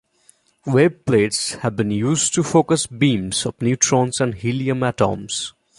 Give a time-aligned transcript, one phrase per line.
[0.65, 5.53] Wave plates have been used to focus beams of neutrons and helium atoms.